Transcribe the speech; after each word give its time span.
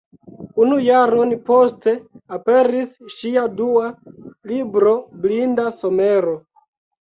Unu 0.61 0.77
jaron 0.83 1.33
poste 1.49 1.93
aperis 2.37 2.95
ŝia 3.17 3.43
dua 3.59 3.85
libro 4.53 4.95
Blinda 5.27 5.69
somero. 5.85 6.35